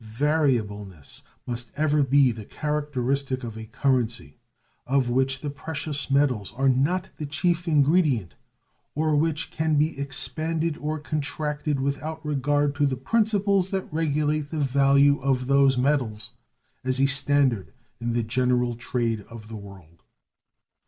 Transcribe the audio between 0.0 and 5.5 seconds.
Variableness must ever be the characteristic of a currency of which